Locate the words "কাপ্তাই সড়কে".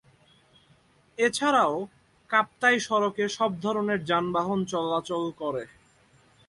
2.29-3.25